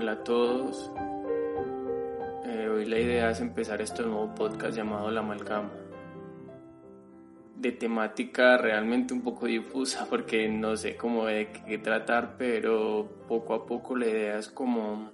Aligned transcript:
Hola 0.00 0.12
a 0.12 0.24
todos. 0.24 0.90
Eh, 2.46 2.68
hoy 2.70 2.86
la 2.86 2.98
idea 2.98 3.28
es 3.32 3.40
empezar 3.42 3.82
este 3.82 4.02
nuevo 4.02 4.34
podcast 4.34 4.74
llamado 4.74 5.10
La 5.10 5.20
Amalgama. 5.20 5.70
De 7.54 7.72
temática 7.72 8.56
realmente 8.56 9.12
un 9.12 9.20
poco 9.20 9.44
difusa 9.44 10.06
porque 10.08 10.48
no 10.48 10.74
sé 10.78 10.96
cómo 10.96 11.26
tratar, 11.82 12.38
pero 12.38 13.26
poco 13.28 13.52
a 13.52 13.66
poco 13.66 13.94
la 13.94 14.06
idea 14.06 14.38
es 14.38 14.48
como, 14.48 15.12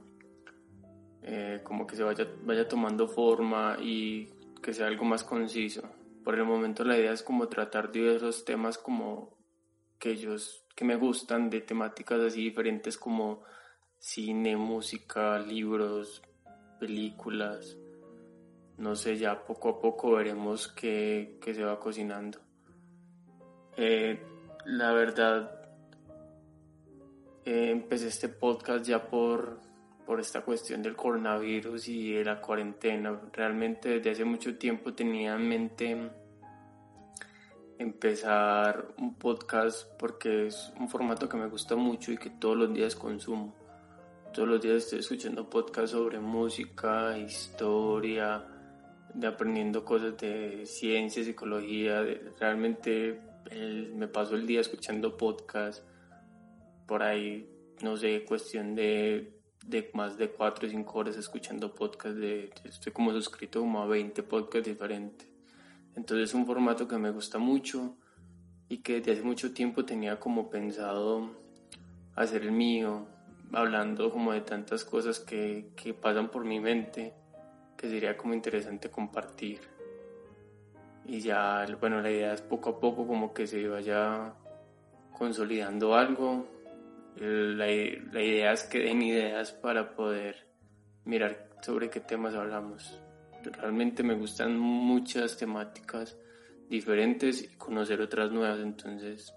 eh, 1.22 1.62
como 1.64 1.84
que 1.84 1.96
se 1.96 2.04
vaya, 2.04 2.28
vaya 2.44 2.68
tomando 2.68 3.08
forma 3.08 3.78
y 3.82 4.28
que 4.62 4.72
sea 4.72 4.86
algo 4.86 5.04
más 5.04 5.24
conciso. 5.24 5.82
Por 6.22 6.36
el 6.36 6.44
momento 6.44 6.84
la 6.84 6.96
idea 6.96 7.10
es 7.10 7.24
como 7.24 7.48
tratar 7.48 7.90
diversos 7.90 8.44
temas 8.44 8.78
como 8.78 9.36
que 9.98 10.16
que 10.76 10.84
me 10.84 10.94
gustan, 10.94 11.50
de 11.50 11.62
temáticas 11.62 12.20
así 12.20 12.44
diferentes 12.44 12.96
como 12.96 13.42
cine, 13.98 14.56
música, 14.56 15.38
libros, 15.38 16.22
películas. 16.78 17.76
No 18.78 18.94
sé, 18.94 19.16
ya 19.16 19.44
poco 19.44 19.70
a 19.70 19.80
poco 19.80 20.12
veremos 20.12 20.68
qué, 20.68 21.38
se 21.42 21.64
va 21.64 21.80
cocinando. 21.80 22.38
Eh, 23.76 24.20
la 24.66 24.92
verdad, 24.92 25.50
eh, 27.44 27.70
empecé 27.70 28.08
este 28.08 28.28
podcast 28.28 28.84
ya 28.84 29.06
por, 29.08 29.60
por 30.04 30.20
esta 30.20 30.42
cuestión 30.42 30.82
del 30.82 30.94
coronavirus 30.94 31.88
y 31.88 32.12
de 32.12 32.24
la 32.24 32.40
cuarentena. 32.40 33.18
Realmente 33.32 33.88
desde 33.88 34.10
hace 34.10 34.24
mucho 34.24 34.58
tiempo 34.58 34.92
tenía 34.92 35.34
en 35.34 35.48
mente 35.48 36.10
empezar 37.78 38.94
un 38.98 39.14
podcast 39.14 39.86
porque 39.98 40.46
es 40.46 40.72
un 40.78 40.88
formato 40.88 41.28
que 41.28 41.36
me 41.36 41.46
gusta 41.46 41.76
mucho 41.76 42.12
y 42.12 42.16
que 42.16 42.30
todos 42.30 42.56
los 42.56 42.72
días 42.72 42.96
consumo 42.96 43.65
todos 44.36 44.48
los 44.50 44.60
días 44.60 44.76
estoy 44.84 44.98
escuchando 44.98 45.48
podcasts 45.48 45.92
sobre 45.92 46.20
música, 46.20 47.16
historia, 47.16 48.44
de 49.14 49.26
aprendiendo 49.26 49.82
cosas 49.82 50.14
de 50.18 50.66
ciencia, 50.66 51.24
psicología. 51.24 52.04
realmente 52.38 53.18
me 53.94 54.08
paso 54.08 54.34
el 54.34 54.46
día 54.46 54.60
escuchando 54.60 55.16
podcasts. 55.16 55.82
Por 56.86 57.02
ahí, 57.02 57.48
no 57.80 57.96
sé, 57.96 58.26
cuestión 58.26 58.74
de, 58.74 59.40
de 59.64 59.90
más 59.94 60.18
de 60.18 60.28
4 60.28 60.68
o 60.68 60.70
5 60.70 60.98
horas 60.98 61.16
escuchando 61.16 61.74
podcasts. 61.74 62.20
De, 62.20 62.50
estoy 62.64 62.92
como 62.92 63.12
suscrito 63.12 63.60
como 63.60 63.80
a 63.80 63.86
20 63.86 64.22
podcasts 64.22 64.68
diferentes. 64.68 65.30
Entonces 65.94 66.28
es 66.28 66.34
un 66.34 66.44
formato 66.44 66.86
que 66.86 66.98
me 66.98 67.10
gusta 67.10 67.38
mucho 67.38 67.96
y 68.68 68.82
que 68.82 68.98
desde 69.00 69.12
hace 69.12 69.22
mucho 69.22 69.54
tiempo 69.54 69.86
tenía 69.86 70.20
como 70.20 70.50
pensado 70.50 71.30
hacer 72.14 72.42
el 72.42 72.52
mío, 72.52 73.15
hablando 73.52 74.10
como 74.10 74.32
de 74.32 74.40
tantas 74.40 74.84
cosas 74.84 75.20
que, 75.20 75.70
que 75.76 75.94
pasan 75.94 76.30
por 76.30 76.44
mi 76.44 76.60
mente 76.60 77.14
que 77.76 77.88
sería 77.88 78.16
como 78.16 78.34
interesante 78.34 78.90
compartir. 78.90 79.60
Y 81.04 81.20
ya, 81.20 81.64
bueno, 81.78 82.00
la 82.00 82.10
idea 82.10 82.32
es 82.32 82.42
poco 82.42 82.70
a 82.70 82.80
poco 82.80 83.06
como 83.06 83.32
que 83.32 83.46
se 83.46 83.68
vaya 83.68 84.34
consolidando 85.12 85.94
algo. 85.94 86.48
La, 87.16 87.66
la 87.66 88.22
idea 88.22 88.52
es 88.52 88.64
que 88.64 88.80
den 88.80 89.02
ideas 89.02 89.52
para 89.52 89.94
poder 89.94 90.46
mirar 91.04 91.48
sobre 91.62 91.90
qué 91.90 92.00
temas 92.00 92.34
hablamos. 92.34 93.00
Realmente 93.42 94.02
me 94.02 94.14
gustan 94.14 94.58
muchas 94.58 95.36
temáticas 95.36 96.18
diferentes 96.68 97.42
y 97.42 97.56
conocer 97.56 98.00
otras 98.00 98.32
nuevas, 98.32 98.58
entonces 98.58 99.32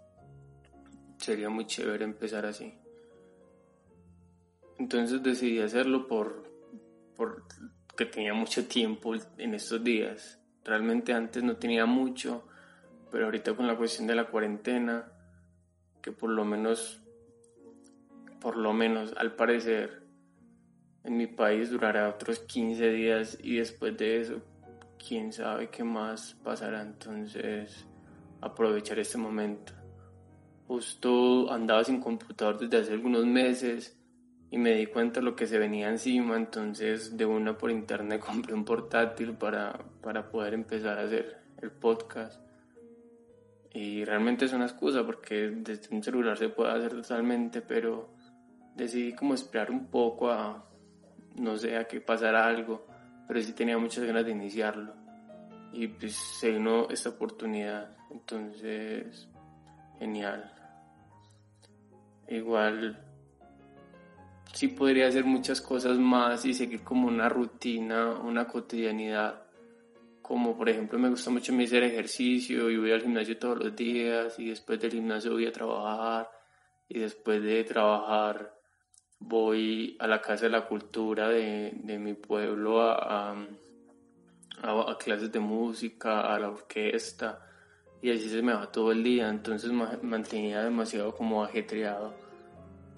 sería 1.18 1.50
muy 1.50 1.68
chévere 1.68 2.04
empezar 2.04 2.46
así. 2.46 2.74
Entonces 4.80 5.22
decidí 5.22 5.60
hacerlo 5.60 6.08
por, 6.08 6.44
por 7.16 7.44
que 7.98 8.06
tenía 8.06 8.34
mucho 8.34 8.66
tiempo 8.66 9.14
en 9.38 9.54
estos 9.54 9.84
días. 9.84 10.40
Realmente 10.64 11.12
antes 11.12 11.44
no 11.44 11.58
tenía 11.58 11.86
mucho, 11.86 12.48
pero 13.12 13.26
ahorita 13.26 13.56
con 13.56 13.68
la 13.68 13.76
cuestión 13.76 14.08
de 14.08 14.16
la 14.16 14.28
cuarentena, 14.28 15.12
que 16.02 16.14
por 16.14 16.30
lo 16.30 16.46
menos, 16.46 17.02
por 18.40 18.56
lo 18.56 18.72
menos 18.72 19.14
al 19.18 19.36
parecer, 19.36 20.04
en 21.04 21.18
mi 21.18 21.28
país 21.28 21.70
durará 21.70 22.08
otros 22.08 22.40
15 22.40 22.90
días 22.90 23.38
y 23.44 23.58
después 23.58 23.98
de 23.98 24.22
eso, 24.22 24.42
quién 24.98 25.34
sabe 25.34 25.70
qué 25.70 25.84
más 25.84 26.38
pasará. 26.42 26.82
Entonces, 26.82 27.86
aprovechar 28.40 28.98
este 28.98 29.18
momento. 29.18 29.74
Justo 30.68 31.52
andaba 31.52 31.84
sin 31.84 32.00
computador 32.00 32.60
desde 32.60 32.78
hace 32.78 32.94
algunos 32.94 33.26
meses 33.26 33.99
y 34.52 34.58
me 34.58 34.74
di 34.74 34.88
cuenta 34.88 35.20
de 35.20 35.26
lo 35.26 35.36
que 35.36 35.46
se 35.46 35.60
venía 35.60 35.90
encima, 35.90 36.36
entonces 36.36 37.16
de 37.16 37.26
una 37.26 37.58
por 37.58 37.72
internet 37.72 38.22
compré 38.26 38.54
un 38.54 38.66
portátil 38.66 39.34
para, 39.34 39.80
para 40.02 40.30
poder 40.30 40.54
empezar 40.54 40.98
a 40.98 41.04
hacer 41.04 41.38
el 41.62 41.72
podcast. 41.72 42.42
Y 43.72 44.04
realmente 44.04 44.46
es 44.46 44.54
una 44.54 44.66
excusa 44.66 45.06
porque 45.06 45.52
desde 45.52 45.96
un 45.96 46.02
celular 46.02 46.38
se 46.38 46.50
puede 46.50 46.72
hacer 46.72 46.92
totalmente, 46.92 47.62
pero 47.62 48.10
decidí 48.76 49.14
como 49.14 49.36
esperar 49.36 49.70
un 49.70 49.86
poco 49.88 50.32
a, 50.32 50.66
no 51.36 51.56
sé, 51.56 51.78
a 51.78 51.88
que 51.88 52.02
pasara 52.02 52.48
algo, 52.48 52.88
pero 53.28 53.40
sí 53.42 53.54
tenía 53.54 53.78
muchas 53.78 54.06
ganas 54.06 54.26
de 54.26 54.32
iniciarlo. 54.32 54.94
Y 55.72 55.88
pues 55.88 56.16
se 56.16 56.50
vino 56.50 56.88
esta 56.90 57.10
oportunidad, 57.10 57.96
entonces, 58.10 59.30
genial. 60.00 60.52
Igual 62.28 63.09
sí 64.54 64.68
podría 64.70 65.08
hacer 65.08 65.26
muchas 65.26 65.62
cosas 65.62 65.98
más 65.98 66.46
y 66.46 66.54
seguir 66.54 66.84
como 66.84 67.08
una 67.08 67.30
rutina, 67.30 68.14
una 68.16 68.48
cotidianidad. 68.48 69.44
Como 70.22 70.56
por 70.58 70.70
ejemplo 70.70 71.00
me 71.00 71.10
gusta 71.10 71.32
mucho 71.32 71.54
hacer 71.54 71.84
ejercicio 71.84 72.70
y 72.70 72.78
voy 72.78 72.92
al 72.92 73.02
gimnasio 73.02 73.38
todos 73.38 73.60
los 73.60 73.76
días 73.76 74.38
y 74.38 74.50
después 74.50 74.80
del 74.80 74.92
gimnasio 74.92 75.32
voy 75.32 75.48
a 75.48 75.52
trabajar 75.52 76.30
y 76.88 77.00
después 77.00 77.42
de 77.42 77.64
trabajar 77.64 78.54
voy 79.20 79.98
a 80.00 80.08
la 80.08 80.22
Casa 80.22 80.46
de 80.46 80.52
la 80.52 80.66
Cultura 80.66 81.28
de, 81.30 81.74
mi 82.00 82.14
pueblo 82.14 82.82
a, 82.82 83.32
a, 83.32 84.98
clases 84.98 85.32
de 85.32 85.40
música, 85.40 86.34
a 86.34 86.40
la 86.40 86.50
orquesta 86.50 87.46
y 88.02 88.12
así 88.12 88.30
se 88.30 88.42
me 88.42 88.54
va 88.54 88.72
todo 88.72 88.92
el 88.92 89.04
día, 89.04 89.30
entonces 89.30 89.72
mantenía 89.72 90.64
demasiado 90.64 91.14
como 91.14 91.44
ajetreado 91.44 92.29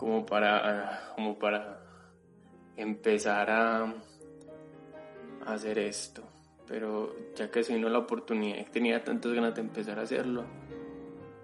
como 0.01 0.25
para, 0.25 1.11
como 1.13 1.37
para 1.37 1.79
empezar 2.75 3.51
a, 3.51 3.93
hacer 5.45 5.77
esto. 5.77 6.23
Pero 6.67 7.15
ya 7.35 7.51
que 7.51 7.63
se 7.63 7.75
vino 7.75 7.87
la 7.87 7.99
oportunidad 7.99 8.57
y 8.57 8.63
tenía 8.63 9.03
tantas 9.03 9.31
ganas 9.31 9.53
de 9.53 9.61
empezar 9.61 9.99
a 9.99 10.01
hacerlo, 10.01 10.43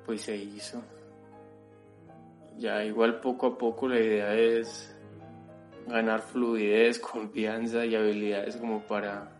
pues 0.08 0.22
se 0.22 0.36
hizo. 0.36 0.82
Ya 2.58 2.84
igual 2.84 3.20
poco 3.20 3.46
a 3.46 3.58
poco 3.60 3.88
la 3.88 4.00
idea 4.00 4.34
es 4.34 4.98
ganar 5.86 6.22
fluidez, 6.22 6.98
confianza 7.14 7.86
y 7.86 7.96
habilidades 7.96 8.58
como 8.58 8.82
para 8.82 9.34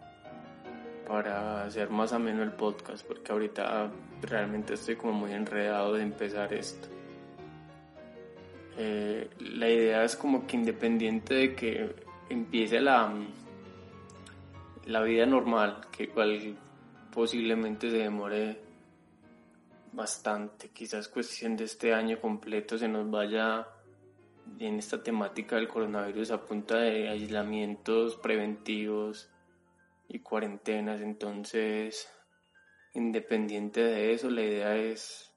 para 1.08 1.64
hacer 1.64 1.90
más 1.90 2.12
ameno 2.12 2.44
el 2.44 2.52
podcast 2.52 3.08
porque 3.08 3.32
ahorita 3.32 3.90
realmente 4.22 4.74
estoy 4.74 4.98
como 4.98 5.14
muy 5.14 5.32
enredado 5.32 5.94
de 5.94 6.04
empezar 6.04 6.54
esto. 6.54 6.97
Eh, 8.78 9.30
la 9.40 9.70
idea 9.70 10.04
es 10.04 10.16
como 10.16 10.46
que 10.46 10.56
independiente 10.56 11.34
de 11.34 11.56
que 11.56 11.96
empiece 12.30 12.80
la, 12.80 13.12
la 14.86 15.02
vida 15.02 15.26
normal, 15.26 15.88
que 15.92 16.04
igual 16.04 16.56
posiblemente 17.12 17.90
se 17.90 17.98
demore 17.98 18.62
bastante, 19.94 20.70
quizás 20.70 21.08
cuestión 21.08 21.56
de 21.58 21.64
este 21.64 21.92
año 21.92 22.22
completo 22.22 22.78
se 22.78 22.88
nos 22.88 23.10
vaya 23.10 23.68
en 24.60 24.78
esta 24.78 25.02
temática 25.02 25.56
del 25.56 25.68
coronavirus 25.68 26.32
a 26.32 26.46
punta 26.46 26.78
de 26.78 27.10
aislamientos 27.10 28.16
preventivos 28.18 29.30
y 30.08 30.20
cuarentenas, 30.20 31.02
entonces 31.02 32.08
independiente 32.94 33.82
de 33.82 34.14
eso 34.14 34.30
la 34.30 34.44
idea 34.44 34.76
es 34.76 35.34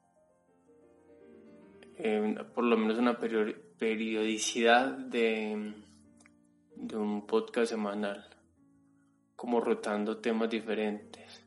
por 2.53 2.63
lo 2.63 2.77
menos 2.77 2.97
una 2.97 3.19
periodicidad 3.19 4.91
de, 4.91 5.73
de 6.75 6.97
un 6.97 7.27
podcast 7.27 7.71
semanal, 7.71 8.25
como 9.35 9.59
rotando 9.59 10.17
temas 10.17 10.49
diferentes. 10.49 11.45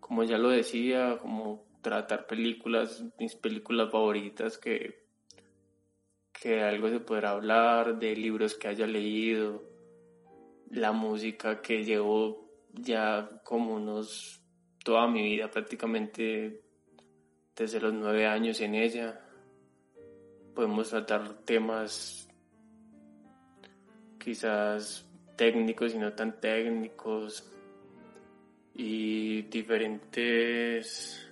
Como 0.00 0.24
ya 0.24 0.38
lo 0.38 0.50
decía, 0.50 1.18
como 1.20 1.66
tratar 1.82 2.26
películas, 2.26 3.04
mis 3.18 3.34
películas 3.36 3.90
favoritas 3.90 4.58
que, 4.58 5.06
que 6.32 6.62
algo 6.62 6.88
se 6.88 7.00
podrá 7.00 7.30
hablar, 7.30 7.98
de 7.98 8.16
libros 8.16 8.54
que 8.54 8.68
haya 8.68 8.86
leído, 8.86 9.62
la 10.70 10.92
música 10.92 11.62
que 11.62 11.84
llevo 11.84 12.50
ya 12.72 13.40
como 13.44 13.74
unos 13.74 14.42
toda 14.84 15.06
mi 15.08 15.22
vida 15.22 15.50
prácticamente 15.50 16.62
desde 17.56 17.80
los 17.80 17.92
nueve 17.92 18.26
años 18.26 18.60
en 18.60 18.74
ella. 18.74 19.25
Podemos 20.56 20.88
tratar 20.88 21.34
temas 21.44 22.26
quizás 24.18 25.06
técnicos 25.36 25.94
y 25.94 25.98
no 25.98 26.14
tan 26.14 26.40
técnicos 26.40 27.52
y 28.72 29.42
diferentes 29.42 31.30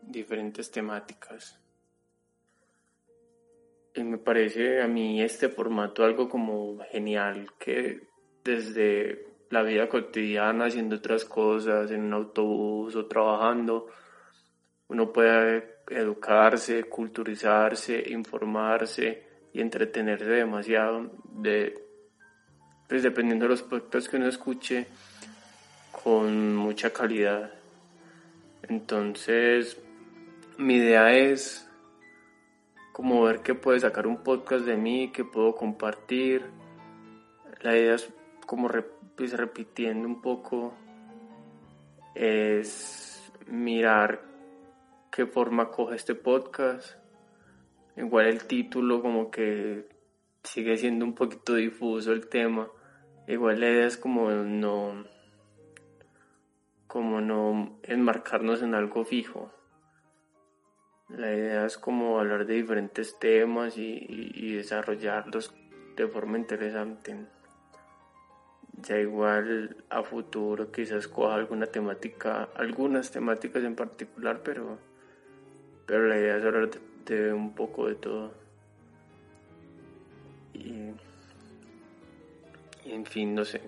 diferentes 0.00 0.70
temáticas. 0.70 1.60
Y 3.94 4.02
me 4.04 4.16
parece 4.16 4.80
a 4.80 4.88
mí 4.88 5.22
este 5.22 5.50
formato 5.50 6.04
algo 6.04 6.30
como 6.30 6.78
genial 6.90 7.52
que 7.58 8.08
desde 8.42 9.26
la 9.50 9.62
vida 9.62 9.86
cotidiana 9.86 10.64
haciendo 10.64 10.96
otras 10.96 11.26
cosas 11.26 11.90
en 11.90 12.04
un 12.04 12.14
autobús 12.14 12.96
o 12.96 13.04
trabajando 13.06 13.88
uno 14.88 15.12
puede 15.12 15.77
educarse, 15.90 16.84
culturizarse, 16.84 18.10
informarse 18.10 19.22
y 19.52 19.60
entretenerse 19.60 20.26
demasiado 20.26 21.10
de 21.24 21.84
pues 22.88 23.02
dependiendo 23.02 23.44
de 23.44 23.50
los 23.50 23.62
podcasts 23.62 24.08
que 24.08 24.16
uno 24.16 24.28
escuche 24.28 24.86
con 26.02 26.56
mucha 26.56 26.90
calidad. 26.90 27.52
Entonces, 28.62 29.78
mi 30.56 30.76
idea 30.76 31.14
es 31.14 31.68
como 32.92 33.22
ver 33.22 33.40
que 33.40 33.54
puede 33.54 33.80
sacar 33.80 34.06
un 34.06 34.24
podcast 34.24 34.64
de 34.64 34.76
mí, 34.76 35.12
que 35.12 35.24
puedo 35.24 35.54
compartir. 35.54 36.46
La 37.60 37.76
idea 37.76 37.94
es 37.94 38.08
como 38.46 38.70
pues, 39.16 39.32
repitiendo 39.34 40.08
un 40.08 40.22
poco, 40.22 40.72
es 42.14 43.30
mirar 43.46 44.22
qué 45.10 45.26
forma 45.26 45.70
coge 45.70 45.96
este 45.96 46.14
podcast. 46.14 46.96
Igual 47.96 48.26
el 48.26 48.44
título 48.44 49.02
como 49.02 49.30
que 49.30 49.88
sigue 50.42 50.76
siendo 50.76 51.04
un 51.04 51.14
poquito 51.14 51.54
difuso 51.54 52.12
el 52.12 52.28
tema. 52.28 52.68
Igual 53.26 53.60
la 53.60 53.68
idea 53.68 53.86
es 53.86 53.96
como 53.96 54.30
no 54.30 55.04
como 56.86 57.20
no 57.20 57.78
enmarcarnos 57.82 58.62
en 58.62 58.74
algo 58.74 59.04
fijo. 59.04 59.52
La 61.08 61.32
idea 61.32 61.66
es 61.66 61.78
como 61.78 62.18
hablar 62.18 62.46
de 62.46 62.54
diferentes 62.54 63.18
temas 63.18 63.76
y, 63.76 64.54
desarrollarlos 64.56 65.54
de 65.96 66.08
forma 66.08 66.38
interesante. 66.38 67.26
Ya 68.72 68.98
igual 68.98 69.84
a 69.90 70.02
futuro 70.02 70.70
quizás 70.70 71.08
coja 71.08 71.34
alguna 71.34 71.66
temática, 71.66 72.48
algunas 72.54 73.10
temáticas 73.10 73.64
en 73.64 73.74
particular, 73.74 74.42
pero 74.42 74.78
pero 75.88 76.06
la 76.06 76.18
idea 76.18 76.36
es 76.36 76.44
hablar 76.44 76.68
de, 77.06 77.32
un 77.32 77.54
poco 77.54 77.88
de 77.88 77.94
todo. 77.94 78.34
Y, 80.52 80.92
en 82.84 83.06
fin, 83.06 83.34
no 83.34 83.42
sé. 83.46 83.62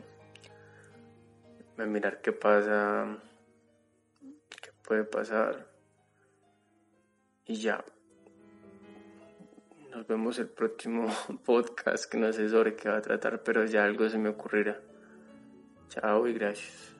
A 1.78 1.86
mirar 1.86 2.20
qué 2.20 2.32
pasa, 2.32 3.16
qué 4.20 4.70
puede 4.86 5.04
pasar. 5.04 5.66
Y 7.46 7.54
ya. 7.54 7.82
Nos 9.92 10.06
vemos 10.06 10.38
el 10.38 10.48
próximo 10.48 11.08
podcast 11.46 12.04
que 12.04 12.18
no 12.18 12.30
sé 12.34 12.50
sobre 12.50 12.76
qué 12.76 12.90
va 12.90 12.98
a 12.98 13.02
tratar, 13.02 13.42
pero 13.42 13.64
ya 13.64 13.84
algo 13.84 14.06
se 14.10 14.18
me 14.18 14.28
ocurrirá. 14.28 14.78
Chao 15.88 16.28
y 16.28 16.34
gracias. 16.34 16.99